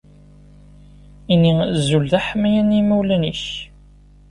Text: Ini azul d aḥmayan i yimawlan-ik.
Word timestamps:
Ini 1.33 1.51
azul 1.77 2.05
d 2.11 2.13
aḥmayan 2.19 2.69
i 2.75 2.75
yimawlan-ik. 2.77 3.43